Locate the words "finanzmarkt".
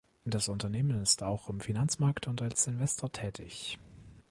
1.59-2.27